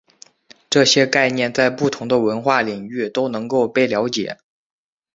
[0.67, 4.35] 这些概念在不同的文化领域都能够被了解。